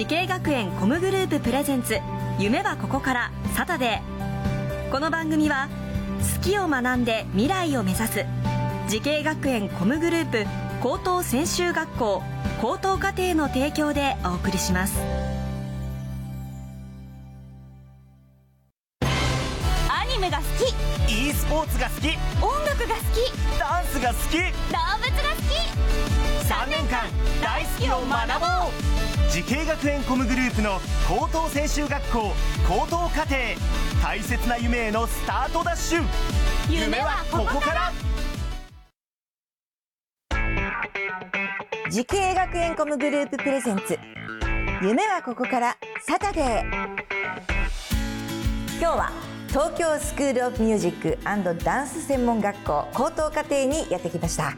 [0.00, 1.98] 滋慶学園 COMグループプレゼンツ
[2.38, 4.90] 夢はここからサタデー。
[4.90, 5.68] この番組は
[6.38, 8.24] 好きを学んで未来を目指す
[8.88, 10.46] 滋慶学園 COMグループ
[10.82, 12.22] 高等専修学校
[12.62, 14.98] 高等課程の提供でお送りします。
[19.02, 20.44] アニメが好
[21.06, 22.08] き e スポーツが好き
[22.42, 25.50] 音楽が好きダンスが好き動物が好き。
[25.50, 25.59] 3年
[26.90, 27.08] 間
[27.40, 32.32] 大好きを学ぼう滋慶学園 COMグループの高等専修学校
[32.68, 33.36] 高等課程
[34.02, 36.02] 大切な夢へのスタートダッシュ。
[36.68, 37.92] 夢はここから。
[41.90, 43.96] 滋慶学園 COMグループプレゼンツ。
[44.82, 46.64] 夢はここからサタデー。
[48.80, 49.12] 今日は
[49.48, 51.18] 東京スクールオブミュージック
[51.64, 54.54] ダンス専門学校高等課程にやってきました。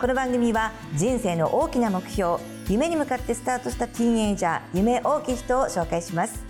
[0.00, 6.44] この番組は人生の大きな目標夢に向かってスタートしたティーンエイジャー夢大きい人を紹介します。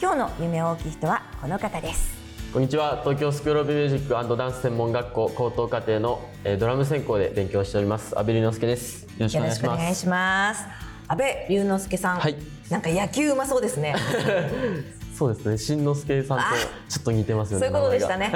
[0.00, 2.12] 今日の夢大きい人はこの方です。
[2.52, 3.00] こんにちは。
[3.02, 8.18] 東京スクールオブミュージックダンス専門学校高等課程の、えー、ドラム専攻で勉強しております。
[8.18, 9.04] 阿部龍之介です。
[9.04, 9.74] よろしくお願いします。
[9.74, 10.64] お願いします。
[11.06, 12.36] 阿部龍之介さん、はい、
[12.68, 13.94] なんか野球うまそうですね
[15.16, 15.58] そうですね。
[15.58, 16.44] 新之助さんと
[16.88, 18.32] ちょっと似てますよねそういうことでしたね。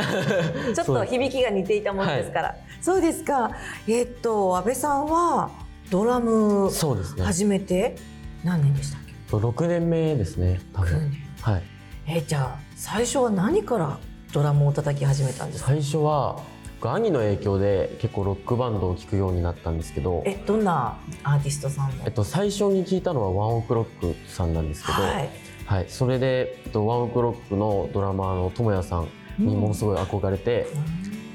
[0.74, 3.50] ちょっと響きが似ていたものですから、はい、そうですか。
[3.86, 5.50] えー、っと安倍さんは
[5.90, 7.24] ドラムそうですね。
[7.24, 7.96] 始めて
[8.44, 11.12] 何年でしたっけ？6年目ですね多分。
[11.40, 11.62] はい。
[12.06, 13.98] えー、じゃあ最初は何から
[14.32, 15.68] ドラムを叩き始めたんですか？
[15.68, 16.40] 最初は
[16.82, 25.30] 兄の影響で結構ロックバンドを聴くようになったんですけどえどんなアーティストさんの、えっと、最初に聞いたのはワンオクロックさんなんですけど、はい、
[25.66, 30.68] はい、それで、えっと、ワンオクロックのドラマーの智也さんにものすごい憧れて、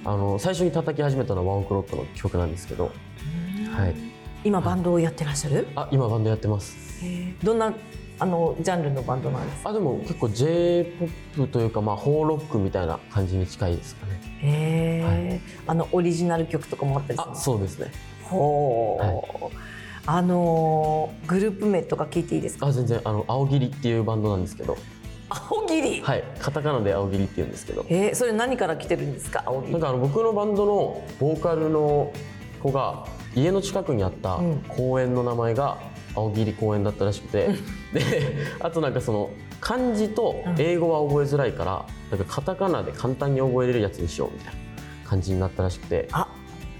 [0.05, 2.91] うん、あの最初に叩き始めたのはワンオクロックの曲なんですけど、
[3.75, 3.95] はい、
[4.45, 5.67] 今バンドをやってらっしゃる？
[5.75, 7.03] あ今バンドやってます。
[7.43, 7.73] どんな
[8.19, 11.05] あのジャンルのバンドなんですあでも結構 j p
[11.41, 14.21] o p というか、まあ、ホーロックみたいな感じに近いですかね。
[14.39, 17.91] へえ、はい、あのオリジナル曲とかもあったりするあそうですね。
[18.23, 19.11] ほう、は
[19.49, 19.71] い
[20.05, 22.67] あのグループ名とか聞いていいですか？
[22.67, 24.77] あ全然あの青霧っていうバンドなんですけど。
[25.29, 26.23] 青霧はい。
[26.39, 27.85] カタカナで青霧って言うんですけど。
[27.87, 29.43] えー、それ何から来てるんですか？
[29.45, 32.11] 青霧なんかあの僕のバンドのボーカルの
[32.61, 35.77] 子が家の近くにあった公園の名前が
[36.15, 37.55] 青霧公園だったらしくて、うん、
[37.97, 39.29] であとなんかその
[39.61, 44.59] 漢字と英語は覚えづらいから、うん、なんかカタカナで簡単に覚えれるやつにしようみたいな
[45.09, 46.09] 感じになったらしくて。
[46.11, 46.27] あ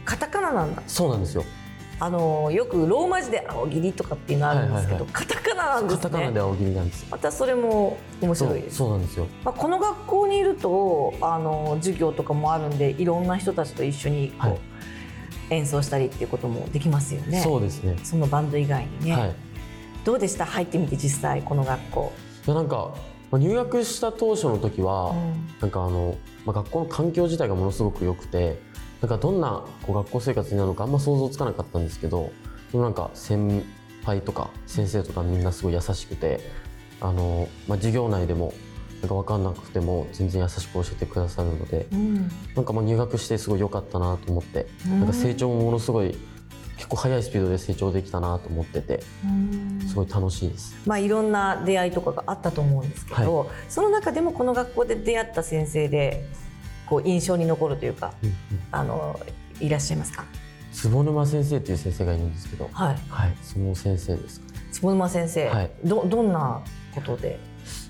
[0.04, 0.81] カタカナなんだ。
[0.88, 1.46] そうなんですよ
[2.03, 6.01] あのよくローマ字で青霧とかっていうのあるんですけど、はいはいはい、カタカナなんですね。
[6.01, 8.78] カタカナで青霧なんですまたそれも面白いです。
[8.78, 9.28] そうなんですよ。
[9.45, 14.59] まあこの学校にいるとあの授業とかもあるんでいろんな人たちと一緒にこう、はい、
[15.51, 17.39] 演奏したりっていうこともできますよね。
[17.39, 17.95] そうですね。
[18.03, 19.13] そのバンド以外にね。
[19.13, 19.35] はい、
[20.03, 20.47] どうでした？
[20.47, 22.13] 入ってみて実際この学校。
[22.47, 22.95] いやなんか
[23.31, 28.72] 入学した当初の時は、うん、なんかあの、まあ、学校の環境自体がものすごく良くて。
[29.01, 32.31] なんかどんなこう学校生活になるのかあんま想像つかなかったんですけど
[32.72, 33.63] でもなんか先
[34.06, 36.39] 輩とか先生とかみんなすごい優しくて
[37.00, 38.53] あの、まあ、授業内でも
[39.01, 46.16] なんか分かんなくても全然優しく教えてくださるので、うん、なんかまあ入学してすごい良かったなと思って、うん、なんか成長もものすごい
[46.78, 49.03] 結構速いスピードで成長できたなと思ってて、
[49.88, 50.75] すごい楽しいです。
[50.88, 56.25] まあいろんな出会いとかがあったと思うんですけど、はい、その中でもこの学校で出会った先生で
[56.91, 58.35] こう印象に残るというか、うんうん、
[58.69, 59.18] あの
[59.62, 60.25] いらっしゃいますか？
[60.74, 64.41] 坪沼先生っていう先生がいるんですけど、はい、はい、その先生です
[64.74, 66.62] 坪沼先生、はい、どどんな
[66.94, 67.40] ことで？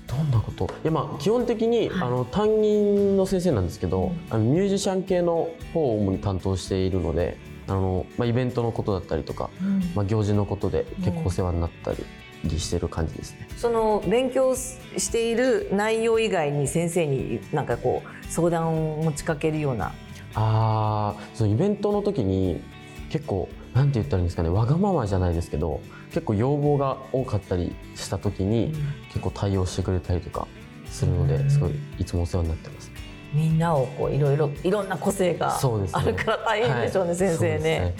[0.06, 0.66] どんなこと？
[0.66, 12.04] いやまあ基本的に、はい、あの担任の先生なんですけど、うん、あのミュージシャン系の方を主に担当しているのであの、まあ、イベントのことだったりとか、うん、まあ、行事のことで結構お世話になったり。
[12.44, 13.48] りしてる感じですね。
[13.56, 19.92] その勉強している内容以外に先生になんかこう相談を持ちかけるような。
[20.34, 22.62] ああ、そのイベントの時に
[23.10, 28.72] 結構なんて言ったらいいんですかね、わがままじゃないですけど、結構要望が多かったりした時に、うん、
[29.08, 30.46] 結構対応してくれたりとか
[30.86, 32.94] するので、すごいいつもお世話になってます、ね。
[33.32, 35.58] みんなをこういろいろいろんな個性が
[35.92, 37.94] あるから大変でしょうね、はい、先生ね。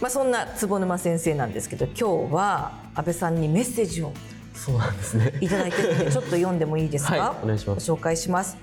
[0.00, 4.12] まあ、そんな坪沼先生なんですけど今日は安倍さんにメッセージを
[4.54, 5.32] そうなんですね。
[5.40, 7.90] いただいてるのでちょっと読んでもいいですか、はい、お願いします。
[7.90, 8.56] ご紹介します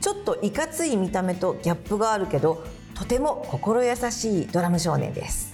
[0.00, 5.52] ちょっといかつい見た目とギャップがあるけどとても心優しいドラム少年です。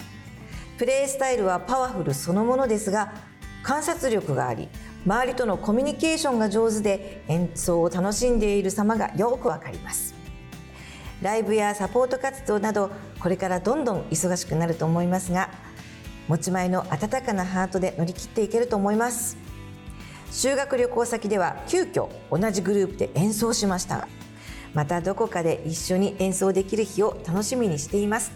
[0.78, 3.12] プレースタイルはパワフルそのものですが
[3.62, 4.68] 観察力があり
[5.06, 10.14] 周りとのコミュニケーションが上手で演奏を楽しんでいる様がよくわかります
[11.22, 12.90] ライブやサポート活動など
[13.20, 15.50] これからどんどん忙しくなると思いますが
[16.28, 19.36] 持ち前の温かなハートで乗り切っていけると思います。
[20.30, 24.08] 修学旅行先では急遽同じグループで演奏しました。
[24.72, 28.32] またどこかで一緒に演奏できる日を楽しみにしています。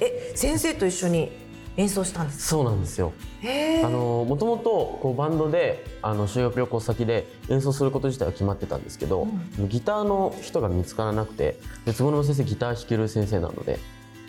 [0.00, 1.30] え先生と一緒に
[1.76, 3.12] 演奏したんですそうなんですよ。
[3.42, 9.28] へあのもともとこうバンドであの修学旅行先で演奏すること自体は決まってたんですけど、
[9.68, 13.78] ギターの人が見つからなくてで坪沼先生ギター弾ける先生なので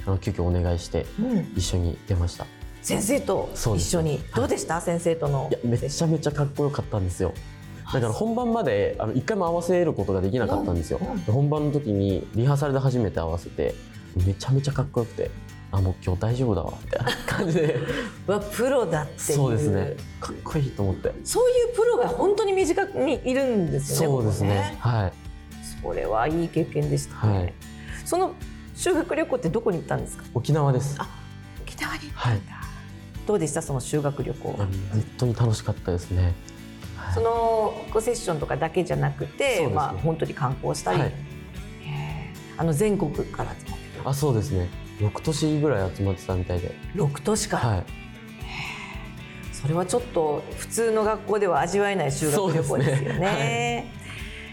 [0.05, 1.53] あの急遽お願いしてうん。
[1.55, 2.45] 一緒に出ました、
[2.81, 4.35] 先生と一緒に、そうです。
[4.35, 7.33] どうでした、先生とのいやめちゃめちゃかっこよかったんですよ。
[7.93, 13.75] だから本番まであの一回も合わせることができなかったんですよ、本番の時にリハーサルで初めて合わせて
[14.15, 15.31] めちゃめちゃかっこよくて
[15.71, 17.77] あもう今日大丈夫だわみたいな感じで。
[18.25, 19.17] はプロだっていう。
[19.37, 19.95] そうですね。
[20.21, 21.13] かっこいいと思って。
[21.23, 24.49] そういうプロが本当に身近にいるんですよねそうですね。
[24.49, 24.77] ね。
[24.79, 25.13] はい。
[25.81, 27.53] それはいい経験でしたね、はい。
[28.05, 28.33] その
[28.75, 30.23] 修学旅行ってどこに行ったんですか？
[30.33, 30.95] 沖縄です。
[30.99, 31.07] あ
[31.61, 32.41] 沖縄に行ったはい。
[33.27, 33.61] どうでした？
[33.61, 34.53] その修学旅行。
[34.53, 34.69] 本
[35.17, 36.33] 当に楽しかったですね。
[36.95, 37.13] はい。
[37.13, 39.67] そのセッションとかだけじゃなくて、ね。
[39.67, 41.13] まあ本当に観光したり、はい。
[42.57, 43.53] あの全国から
[44.09, 44.69] あ、そうですね。
[44.99, 46.71] 6都市ぐらい集まってたみたいで。
[46.95, 47.83] 6都市から、はい。
[49.51, 53.91] それはちょっと普通の学校では味わえない修学旅行ですよそうね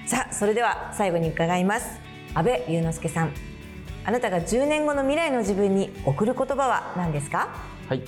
[0.06, 2.00] さあそれでは最後に伺います
[2.32, 3.32] 阿部龍之介さん
[4.06, 7.54] あなたが10年後の未来の自分に送る言葉は何ですか？
[7.86, 8.02] はい。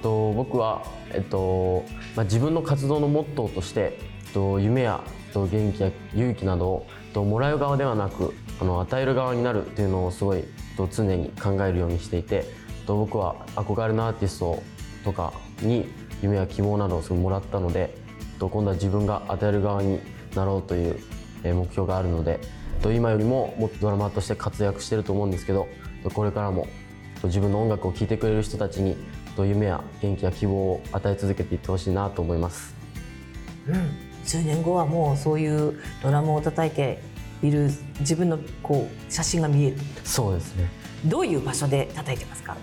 [0.00, 1.84] と僕はえっと
[2.14, 10.44] まあ自分の活動のモットーとしてえっと夢やえっと元気や勇気などをえっともらう側ではなくあの与える側になるっていうのをすごい
[10.76, 12.44] と常に考えるようにしていて
[12.86, 14.62] と僕は憧れのアーティスト
[15.04, 15.86] とかに
[16.22, 17.94] 夢や希望などをすごいもらったので
[18.38, 20.00] と今度は自分が与える側に
[20.34, 20.98] なろうという
[21.44, 22.40] 目標があるので
[22.82, 25.68] と今よりももっとドラマーとして活躍してると思うんですけど
[26.14, 26.66] これからも
[27.24, 28.96] 自分の音楽を聴いてくれる人たちに
[29.38, 32.74] 夢や元気や希望を与え続けていってほしいなと思います。
[33.66, 33.74] うん、
[34.24, 37.00] 10年後はもうそういうドラムを叩いて
[37.42, 39.76] いる自分のこう写真が見える。
[40.04, 40.70] そうですね。
[41.04, 42.56] どういう場所で叩いてますか？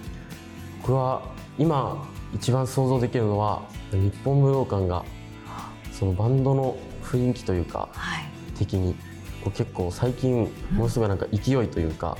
[0.81, 1.21] 僕は
[1.57, 5.03] 今一番想像できるのは日本武道館が
[5.91, 8.23] そのバンドの雰囲気というかはい、
[8.57, 8.95] 的に
[9.53, 12.17] 結構最近ものすごいなんか勢いというか、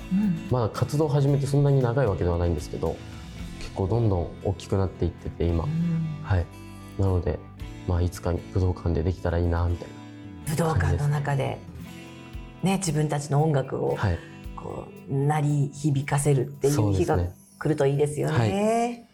[0.49, 2.97] まだ活動を始めてそんなに長いわけではないんですけど
[3.59, 5.65] 結構どんどん大きくなっていってて今、
[6.23, 6.45] はい。
[6.97, 7.39] なので
[7.87, 9.87] まあいつか武道館でできたらいいなみたい
[10.47, 11.59] 武道館の中で
[12.63, 13.97] ね自分たちの音楽を
[14.55, 19.05] こう鳴り響かせるってい日がそううですね来るといいですよね。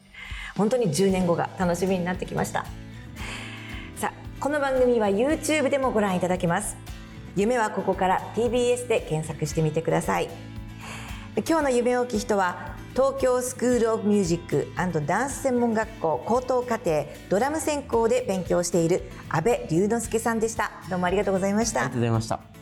[0.55, 2.65] 本当に10年後が楽しみになってきました。
[3.95, 6.77] さあこの番組は YouTube でもご覧いただけます。
[7.35, 10.29] 夢はここから TBS で検索してみてください。
[11.37, 14.67] 今日の夢大きい人は東京スクールオブミュージック
[15.05, 20.71] ダンス専門学校高等課程ドラム専攻で勉強している阿部龍之介さんでした。
[20.89, 21.81] どうもありがとうございました。
[21.81, 22.54] ありがとうございました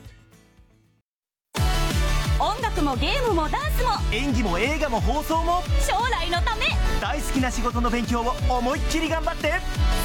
[2.94, 3.90] もゲームもダンスも。
[4.12, 5.64] 演技も映画も放送も。
[5.82, 6.68] 将来のため。
[7.02, 9.54] 大好きな仕事の勉強を思いっきり頑張って。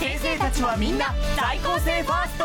[0.00, 2.44] 先生たちはみんな在校生ファースト。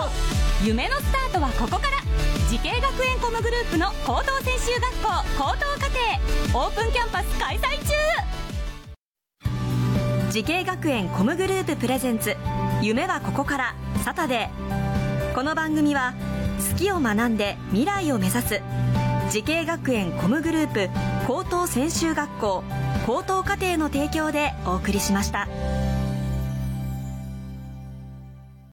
[0.65, 2.03] 夢のスタートはここから。
[2.49, 5.07] 滋慶学園 COMグループの高等専修学校
[5.37, 7.93] 高等課程オープンキャンパス開催中。
[10.31, 12.35] 滋慶学園 COMグループプレゼンツ。
[12.81, 13.75] 夢はここから。
[14.03, 15.33] サタデー。
[15.33, 16.13] この番組は
[16.71, 18.61] 好きを学んで未来を目指す
[19.29, 20.89] 滋慶学園 COMグループ
[21.27, 22.63] 高等専修学校
[23.05, 25.47] 高等課程の提供でお送りしました。